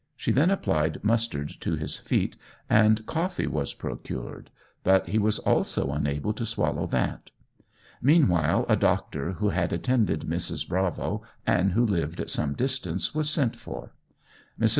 She 0.15 0.31
then 0.31 0.49
applied 0.49 1.03
mustard 1.03 1.51
to 1.59 1.75
his 1.75 1.97
feet, 1.97 2.35
and 2.67 3.05
coffee 3.05 3.45
was 3.45 3.75
procured, 3.75 4.49
but 4.83 5.09
he 5.09 5.19
was 5.19 5.37
also 5.37 5.91
unable 5.91 6.33
to 6.33 6.43
swallow 6.43 6.87
that. 6.87 7.29
Meanwhile 8.01 8.65
a 8.67 8.75
doctor, 8.75 9.33
who 9.33 9.49
had 9.49 9.71
attended 9.71 10.21
Mrs. 10.21 10.67
Bravo, 10.67 11.21
and 11.45 11.73
who 11.73 11.85
lived 11.85 12.19
at 12.19 12.31
some 12.31 12.53
distance, 12.55 13.13
was 13.13 13.29
sent 13.29 13.55
for. 13.55 13.93
Mrs. 14.59 14.69